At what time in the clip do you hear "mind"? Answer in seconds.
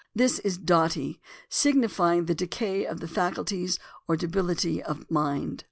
5.11-5.59